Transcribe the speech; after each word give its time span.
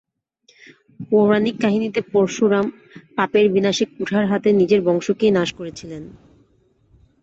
পৌরাণিক 1.09 1.55
কাহিনিতে 1.61 1.99
পরশুরাম 2.11 2.65
পাপের 3.17 3.45
বিনাশে 3.49 3.85
কুঠার 3.93 4.25
হাতে 4.27 4.49
নিজের 4.59 4.81
বংশকেই 4.87 5.31
নাশ 5.31 5.49
করেছিলেন। 5.53 6.03